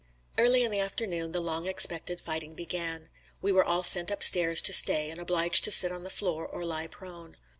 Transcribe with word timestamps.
Early 0.35 0.63
in 0.63 0.71
the 0.71 0.79
afternoon 0.79 1.31
the 1.31 1.41
long 1.41 1.67
expected 1.67 2.19
fighting 2.19 2.55
began. 2.55 3.07
We 3.39 3.51
were 3.51 3.63
all 3.63 3.83
sent 3.83 4.09
up 4.09 4.23
stairs 4.23 4.59
to 4.63 4.73
stay 4.73 5.11
and 5.11 5.19
obliged 5.19 5.63
to 5.65 5.71
sit 5.71 5.91
on 5.91 6.03
the 6.03 6.09
floor 6.09 6.43
or 6.47 6.65
lie 6.65 6.87
prone. 6.87 7.37